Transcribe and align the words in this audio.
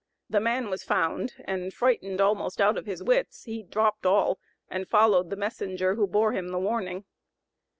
The 0.31 0.39
man 0.39 0.71
was 0.71 0.81
found, 0.83 1.35
and, 1.45 1.71
frightened 1.71 2.19
almost 2.19 2.59
out 2.59 2.75
of 2.75 2.87
his 2.87 3.03
wits, 3.03 3.43
he 3.43 3.61
dropped 3.61 4.03
all 4.03 4.39
and 4.67 4.89
followed 4.89 5.29
the 5.29 5.35
messenger, 5.35 5.93
who 5.93 6.07
bore 6.07 6.31
him 6.31 6.47
the 6.47 6.57
warning. 6.57 7.05